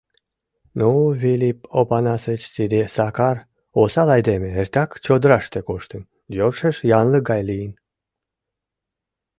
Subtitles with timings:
[0.79, 0.89] —Ну,
[1.21, 3.37] Вилип Опанасыч, тиде Сакар—
[3.81, 6.03] осал айдеме, эртак чодыраште коштын,
[6.35, 7.73] йӧршеш янлык гай лийын.